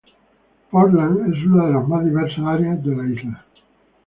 Portland 0.71 1.31
es 1.31 1.45
una 1.45 1.67
de 1.67 1.73
las 1.73 1.87
más 1.87 2.03
diversas 2.03 2.43
áreas 2.43 2.83
de 2.83 2.95
la 2.95 3.05
isla. 3.07 3.45